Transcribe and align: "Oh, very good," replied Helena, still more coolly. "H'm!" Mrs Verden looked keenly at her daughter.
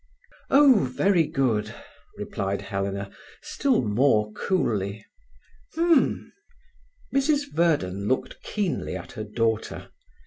"Oh, 0.49 0.91
very 0.95 1.27
good," 1.27 1.75
replied 2.17 2.63
Helena, 2.63 3.11
still 3.39 3.83
more 3.83 4.31
coolly. 4.33 5.05
"H'm!" 5.77 6.33
Mrs 7.13 7.51
Verden 7.53 8.07
looked 8.07 8.41
keenly 8.41 8.95
at 8.95 9.11
her 9.11 9.23
daughter. 9.23 9.91